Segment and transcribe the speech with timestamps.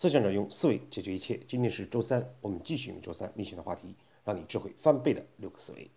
[0.00, 1.40] 思想者用思维解决一切。
[1.48, 5.90] 今天是周三，我们继续每周三例行的话题，让你智慧翻倍的六个思维。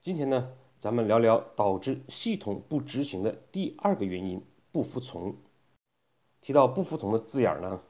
[0.00, 5.34] 今天呢，咱们聊聊导致系统不执行的第二个原因——不服从。
[6.40, 7.82] 提到不服从的字眼呢，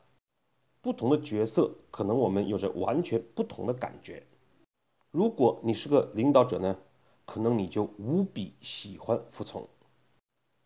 [0.81, 4.23] 不同的角色可能我们有着完全不同的感觉。
[5.11, 6.79] 如果你是个领导者呢，
[7.27, 9.65] 可能你就无比喜欢服从；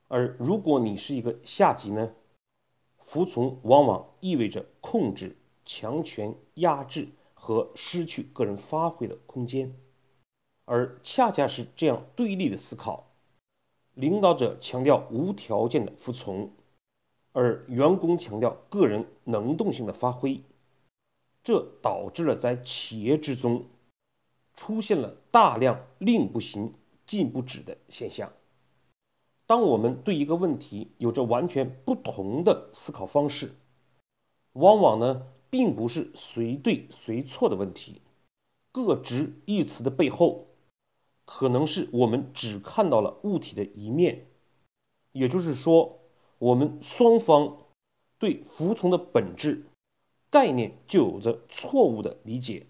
[0.06, 2.14] 而如果你是一个下级呢，
[3.06, 9.74] 服从往往意味着控制、强权、压制和失去个人发挥的空间，
[10.64, 13.10] 而恰恰是这样对立的思考，
[13.94, 16.50] 领导者强调无条件的服从，
[17.32, 20.42] 而员工强调个人能动性的发挥，
[21.42, 23.66] 这导致了在企业之中
[24.54, 26.74] 出现了大量令不行、
[27.06, 28.32] 禁不止的现象。
[29.46, 33.54] 当我们对一个问题有着完全不同的思考方式，
[34.54, 38.00] 往往呢，并不是谁对谁错的问题。
[38.72, 40.46] 各执一词的背后，
[41.26, 44.26] 可能是我们只看到了物体的一面，
[45.12, 46.00] 也就是说，
[46.38, 47.58] 我们双方
[48.18, 49.66] 对服从的本质
[50.30, 52.66] 概念就有着错误的理解，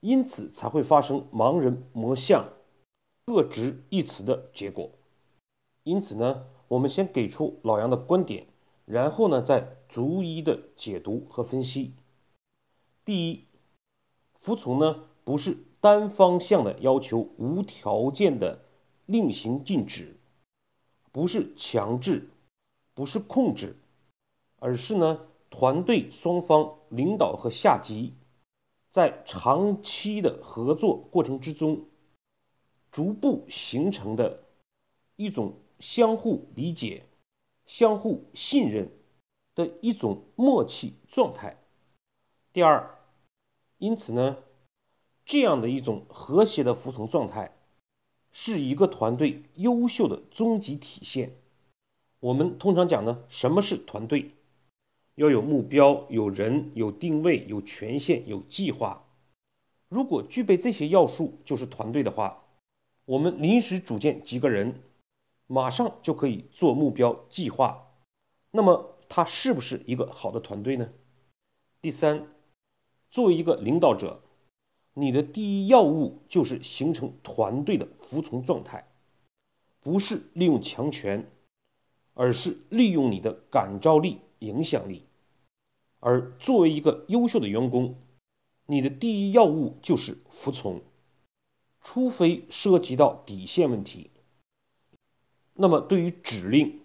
[0.00, 2.52] 因此才会发生盲人摸象、
[3.24, 4.92] 各执一词的结果。
[5.90, 8.46] 因此呢，我们先给出老杨的观点，
[8.84, 11.94] 然后呢再逐一的解读和分析。
[13.04, 13.44] 第一，
[14.40, 18.60] 服从呢不是单方向的要求无条件的
[19.04, 20.16] 令行禁止，
[21.10, 22.30] 不是强制，
[22.94, 23.74] 不是控制，
[24.60, 28.14] 而是呢团队双方领导和下级
[28.92, 31.86] 在长期的合作过程之中
[32.92, 34.44] 逐步形成的
[35.16, 35.54] 一种。
[35.80, 37.04] 相互理解、
[37.66, 38.92] 相互信任
[39.54, 41.56] 的一种默契状态。
[42.52, 42.98] 第二，
[43.78, 44.36] 因此呢，
[45.24, 47.52] 这样的一种和谐的服从状态，
[48.30, 51.32] 是一个团队优秀的终极体现。
[52.20, 54.32] 我们通常讲呢，什么是团队？
[55.14, 59.04] 要有目标、有人、有定位、有权限、有计划。
[59.88, 62.44] 如果具备这些要素，就是团队的话，
[63.06, 64.80] 我们临时组建几个人。
[65.52, 67.88] 马上就可以做目标计划，
[68.52, 70.92] 那么他是不是一个好的团队呢？
[71.82, 72.28] 第三，
[73.10, 74.22] 作为一个领导者，
[74.94, 78.86] 你的第一要务就是形成团队的服从状态，
[79.80, 81.28] 不是利用强权，
[82.14, 85.02] 而是利用你的感召力、影响力。
[85.98, 87.96] 而作为一个优秀的员工，
[88.66, 90.80] 你的第一要务就是服从，
[91.80, 94.12] 除非涉及到底线问题。
[95.62, 96.80] 那么，对于指令，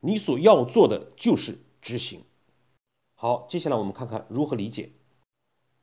[0.00, 2.22] 你所要做的就是执行。
[3.14, 4.88] 好，接下来我们看看如何理解。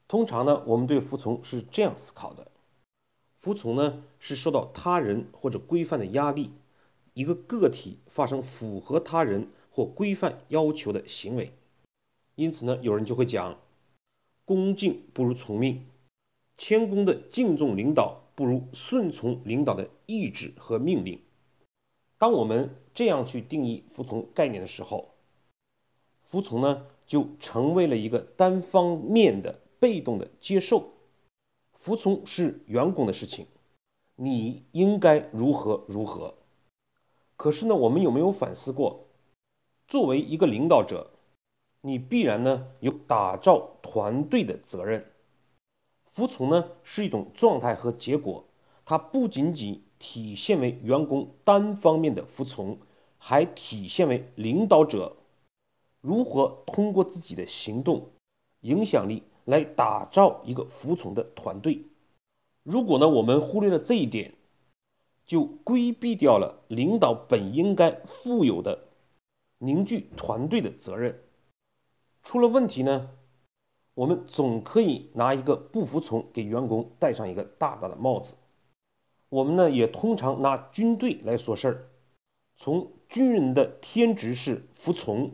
[0.07, 2.49] 通常呢，我们对服从是这样思考的：
[3.39, 6.49] 服从呢是受到他人或者规范的压力，
[7.13, 11.53] 一个个体发生符合他人或规范要求的行为。
[12.33, 13.59] 因此呢，有人就会讲：
[14.43, 15.85] 恭敬不如从命，
[16.57, 21.21] 谦恭的敬重领导不如顺从领导的意志和命令。
[22.19, 25.09] 当我们这样去定义服从概念的时候，
[26.29, 30.89] 服从呢就成为了一个单方面的被动的接受。
[31.79, 33.45] 服从是员工的事情，
[34.15, 36.33] 你应该如何如何。
[37.35, 39.05] 可是呢，我们有没有反思过，
[39.87, 41.11] 作为一个领导者，
[41.81, 45.05] 你必然呢有打造团队的责任。
[46.13, 48.45] 服从呢是一种状态和结果，
[48.85, 49.83] 它不仅仅。
[49.99, 52.77] 体现为员工单方面的服从，
[53.17, 55.17] 还体现为领导者
[56.01, 58.09] 如何通过自己的行动、
[58.61, 61.81] 影响力来打造一个服从的团队。
[62.63, 64.33] 如果呢，我们忽略了这一点，
[65.25, 68.87] 就规避掉了领导本应该负有的
[69.57, 71.19] 凝聚团队的责任。
[72.23, 73.09] 出了问题呢，
[73.93, 78.35] 我们总可以拿一个不服从给员工戴上一个大大的帽子。
[79.29, 81.87] 我们呢也通常拿军队来说事儿，
[82.55, 85.31] 从军人的天职是服从，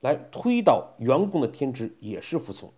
[0.00, 2.72] 来推导员工的天职也是服从。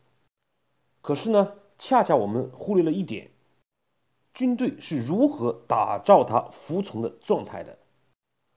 [1.00, 3.31] 可是呢，恰恰我们忽略了一点，
[4.34, 7.78] 军队是如何打造他服从的状态的？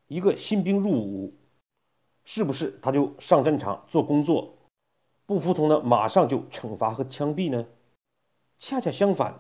[0.08, 1.34] 一个新兵入伍，
[2.24, 4.58] 是不是他就上战场做工作？
[5.26, 7.68] 不服从呢，马上就惩罚和枪毙呢？
[8.60, 9.40] 恰恰相反。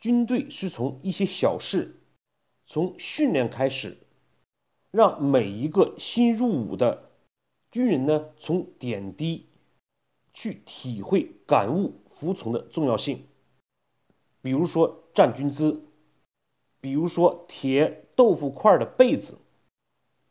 [0.00, 2.00] 军队是从一些小事，
[2.66, 3.98] 从训练开始，
[4.90, 7.10] 让每一个新入伍的
[7.70, 9.46] 军人呢，从点滴
[10.32, 13.26] 去体会、感悟服从的重要性。
[14.40, 15.84] 比如说站军姿，
[16.80, 19.36] 比如说贴豆腐块的被子，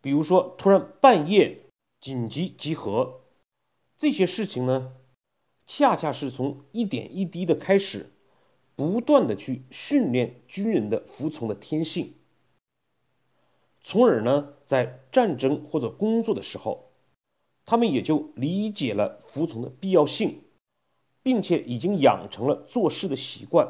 [0.01, 1.61] 比如说突然半夜
[2.01, 3.21] 紧急集合，
[3.99, 4.93] 这些事情呢，
[5.67, 8.09] 恰恰是从一点一滴的开始，
[8.79, 12.13] 不断的去训练军人的服从的天性，
[13.83, 16.89] 从而呢，在战争或者工作的时候，
[17.65, 20.43] 他们也就理解了服从的必要性，
[21.23, 23.67] 并且已经养成了做事的习惯。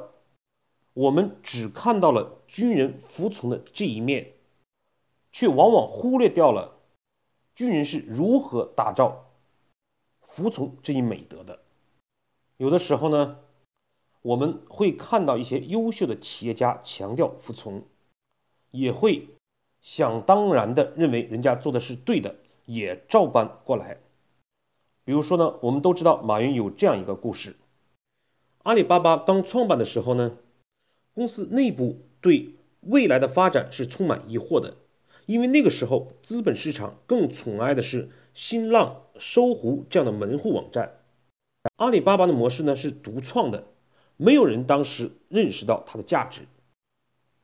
[0.94, 4.34] 我们只看到了军人服从的这一面，
[5.32, 6.78] 却往往忽略掉了
[7.56, 9.26] 军人是如何打造
[10.22, 11.64] 服从这一美德的。
[12.58, 13.40] 有的时候呢，
[14.22, 17.84] 我们会看到一些优秀的企业家强调服从，
[18.72, 19.28] 也会
[19.82, 22.36] 想当然的认为人家做的是对的，
[22.66, 23.98] 也照搬过来。
[25.06, 27.56] 比如说呢，我们都知道马云有这样一个故事：
[28.64, 30.38] 阿里巴巴刚创办的时候呢。
[31.16, 34.78] 公司内部对未来的发展是充满疑惑的，
[35.26, 40.94] 因为那个时候资本市场更宠爱的是新浪、搜狐这样的门户网站。
[41.76, 43.66] 阿里巴巴的模式呢是独创的，
[44.22, 46.42] 没有人当时认识到它的价值。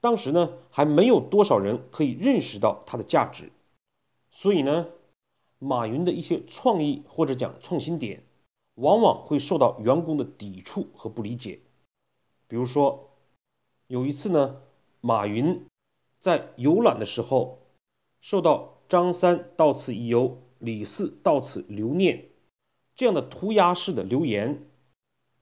[0.01, 3.49] 当时呢还没有多少人可以认识到它的价值，
[4.29, 4.87] 所以呢，
[5.57, 8.23] 马云的一些创意或者讲创新点，
[8.75, 11.61] 往往会受到员工的抵触和不理解。
[12.49, 13.09] 比如说。
[13.87, 14.63] 有一次呢，
[14.99, 15.67] 马云
[16.19, 17.59] 在游览的时候，
[18.19, 22.25] 受到“张三到此一游，李四到此留念”
[22.97, 24.65] 这样的涂鸦式的留言，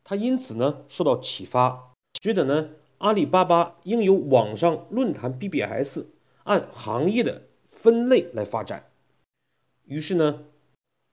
[0.03, 6.05] 他因此呢受到启发，觉得呢阿里巴巴应由网上论坛 BBS
[6.43, 8.89] 按行业的分类来发展。
[9.85, 10.43] 于是呢，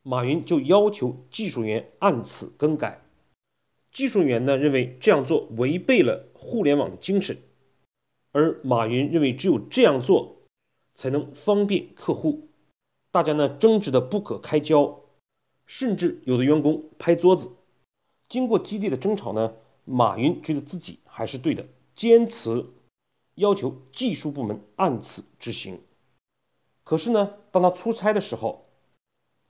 [0.03, 3.03] 马云就要求技术员按此更改。
[3.93, 7.39] 技术员呢认为这样做违背了互联网的精神，
[8.33, 10.37] 而马云认为只有这样做
[10.95, 12.49] 才能方便客户。
[13.11, 15.01] 大家呢争执的不可开交，
[15.67, 17.51] 甚至有的员工拍桌子。
[18.31, 19.53] 经过激烈的争吵呢，
[19.85, 22.65] 马云觉得自己还是对的，坚持
[23.35, 25.83] 要求技术部门按此执行。
[26.85, 28.67] 可是呢，当他出差的时候，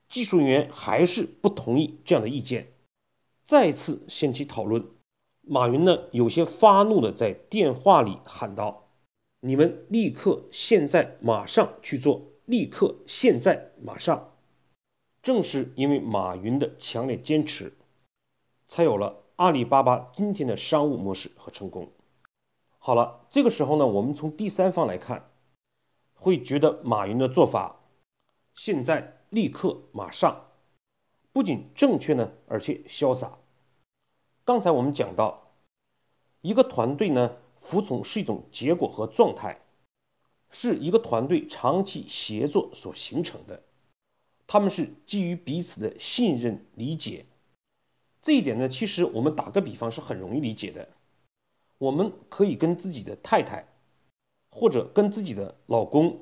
[0.08, 2.72] 技术人员还是不同意这样的意见。
[3.44, 4.86] 再次掀起讨论，
[5.42, 8.88] 马云呢有些发怒的在电话里喊道
[9.40, 14.32] ：“你们立刻现在马上去做，立刻现在马上！”
[15.22, 17.74] 正是因为马云的强烈坚持，
[18.70, 21.90] 才有了阿里巴巴今天的商务模式和成功。
[22.78, 25.28] 好了，这个时候呢，我们从第三方来看，
[26.14, 27.80] 会觉得马云的做法
[28.54, 30.46] 现在立刻马上。
[31.32, 33.38] 不仅正确呢，而且潇洒。
[34.44, 35.50] 刚才我们讲到，
[36.40, 39.60] 一个团队呢，服从是一种结果和状态，
[40.48, 43.64] 是一个团队长期协作所形成的。
[44.46, 47.26] 他们是基于彼此的信任、理解。
[48.22, 50.88] 这一点呢，其实我们打个比方是很容易理解的。
[51.78, 53.66] 我们可以跟自己的太太，
[54.50, 56.20] 或者跟自己的老公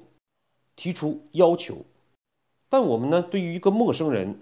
[0.76, 1.84] 提出要求，
[2.68, 4.40] 但我们呢，对于一个陌生人。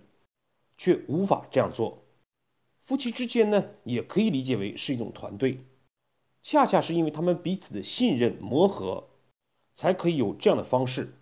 [0.78, 2.02] 却无法这样做。
[2.84, 5.60] 夫妻之间呢，也可以理解为是一种团队。
[6.42, 9.08] 恰恰是因为他们彼此的信任磨合，
[9.74, 11.14] 才可以有这样的方式。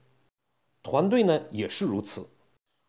[0.82, 2.26] 团队呢也是如此。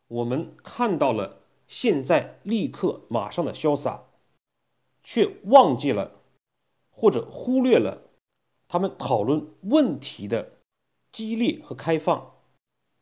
[0.08, 4.04] 我们看到了现在立刻马上的潇洒，
[5.04, 6.12] 却忘记了
[6.92, 8.02] 或者忽略了
[8.68, 10.54] 他们讨论问题的
[11.12, 12.34] 激烈和开放。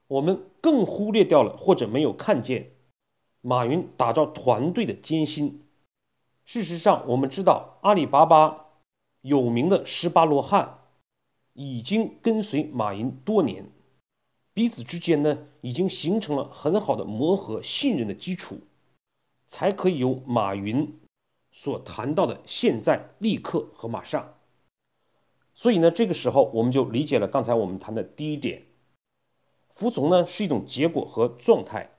[0.08, 2.72] 我们更忽略掉了或者没有看见。
[3.41, 5.65] 马云打造团队的艰辛。
[6.46, 8.67] 事实上，我们知道阿里巴巴
[9.22, 10.79] 有名的十八罗汉
[11.53, 13.70] 已经跟随马云多年，
[14.53, 18.60] 彼此之间呢已经形成了很好的磨合、信任的基础，
[19.48, 21.00] 才可以有马云
[21.51, 24.36] 所谈到的现在、立刻和马上。
[25.55, 28.63] 所以呢，这个时候我们就理解了刚才我们谈的第一点：
[29.75, 31.89] 服从呢是一种结果和状态。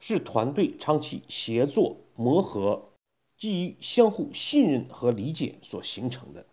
[0.00, 2.90] 是团队长期协作磨合，
[3.36, 6.46] 基于相互信任和理解所形成的。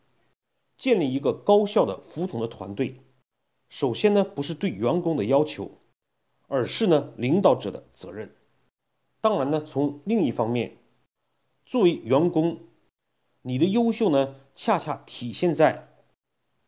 [0.80, 3.00] 建立一个高效的服从的团队，
[3.75, 5.70] 首先呢不是对员工的要求，
[6.48, 8.34] 而是呢领导者的责任。
[9.20, 10.77] 当然呢，从另一方面，
[11.65, 12.60] 作为员工，
[13.41, 15.89] 你的优秀呢恰恰体现在，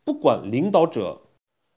[0.04, 1.22] 不管领导者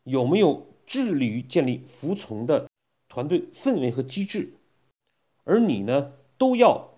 [0.04, 2.70] 有没有致力于建立服从的
[3.08, 4.52] 团队氛围和机制。
[5.46, 6.90] 而你呢，都要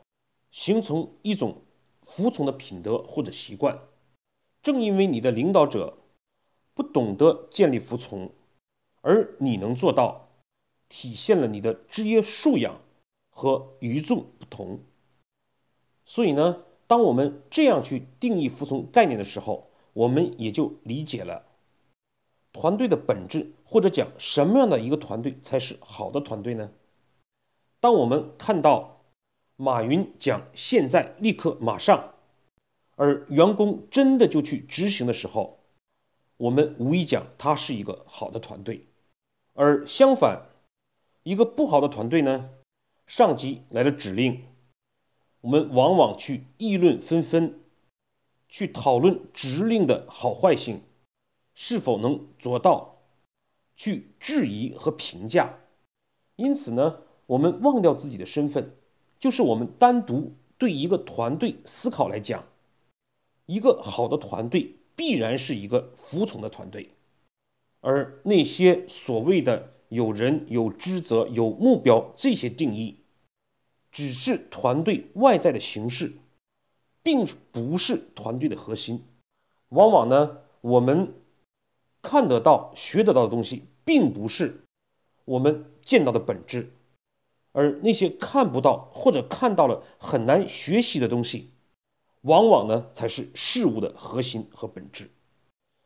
[0.50, 1.62] 形成一种
[2.02, 3.78] 服从的品德或者习惯。
[4.64, 6.00] 正因为你的领导者
[6.74, 8.32] 不懂得建立服从，
[9.02, 10.30] 而你能做到，
[10.90, 12.82] 体现了你的职业素养
[13.30, 14.80] 和与众不同。
[16.06, 21.44] 所以呢，当我们这样去定义服从概念的时候，我们也就理解了
[22.52, 26.72] 团队的本质，或者讲什么样的一个团队才是好的团队呢？
[27.80, 29.02] 当我们看到
[29.56, 32.14] 马云讲“现在、立刻、马上”，
[32.96, 35.63] 而员工真的就去执行的时候，
[36.38, 38.86] 我们无疑讲他是一个好的团队。
[39.54, 40.48] 而相反，
[41.24, 42.50] 一个不好的团队呢，
[43.08, 44.44] 上级来了指令，
[45.42, 47.60] 我们往往去议论纷纷。
[48.50, 50.82] 去讨论指令的好坏性，
[51.56, 53.00] 是否能做到，
[53.76, 55.58] 去质疑和评价。
[56.36, 58.76] 因此呢，我们忘掉自己的身份，
[59.20, 62.44] 就是我们单独对一个团队思考来讲，
[63.48, 66.90] 一个好的团队必然是一个服从的团队，
[67.82, 72.98] 而那些所谓的有人、有职责、有目标这些定义，
[73.92, 76.14] 只是团队外在的形式。
[77.06, 79.04] 并不是团队的核心，
[79.68, 81.16] 往往呢，我们
[82.02, 84.64] 看得到、学得到的东西，并不是
[85.26, 86.72] 我们见到的本质，
[87.52, 91.50] 而那些看不到或者看到了很难学习的东西，
[92.24, 95.10] 往往呢才是事物的核心和本质。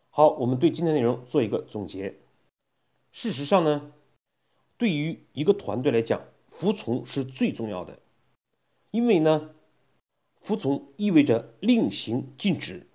[0.09, 2.15] 好，我们对今天内容做一个总结。
[3.11, 3.91] 事实上呢，
[4.77, 7.99] 对于一个团队来讲，服从是最重要的，
[8.89, 9.51] 因为呢。
[10.39, 12.87] 服从意味着令行禁止，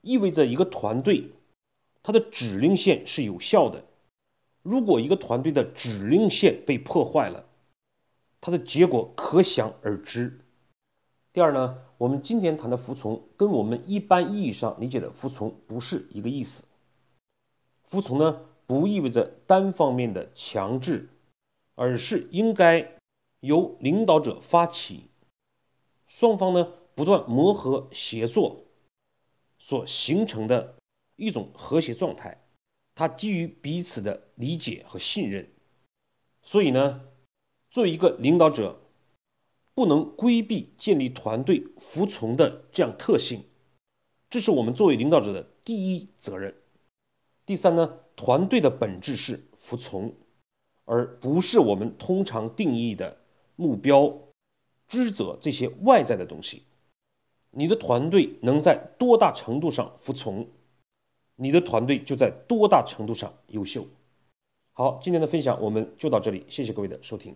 [0.00, 1.30] 意味着一个团队
[2.02, 3.84] 它的指令线是有效的。
[4.62, 7.46] 如果一个团队的指令线被破坏了，
[8.40, 10.40] 它的结果可想而知。
[11.34, 16.62] 第二呢，我们今天谈的服从跟我们一般意义上理解的服从不是一个意思。
[17.90, 21.08] 服从呢，不意味着单方面的强制，
[21.74, 22.98] 而是应该
[23.40, 25.08] 由领导者发起。
[26.06, 28.66] 双方呢不断磨合协作
[29.58, 30.76] 所形成的
[31.16, 32.44] 一种和谐状态，
[32.94, 35.50] 它基于彼此的理解和信任。
[36.44, 37.00] 所以呢，
[37.72, 38.78] 作为一个领导者，
[39.74, 43.44] 不能规避建立团队服从的这样特性，
[44.30, 46.54] 这是我们作为领导者的第一责任。
[47.46, 50.14] 第三呢，团队的本质是服从，
[50.84, 53.18] 而不是我们通常定义的
[53.56, 54.18] 目标。
[54.86, 56.62] 职责这些外在的东西，
[57.50, 60.46] 你的团队能在多大程度上服从，
[61.36, 63.86] 你的团队就在多大程度上优秀。
[64.72, 67.34] 好，今天的分享我们就到这里，谢谢各位的收听。